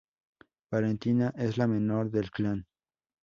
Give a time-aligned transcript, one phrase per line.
[0.71, 2.65] Valentina es la menor del clan.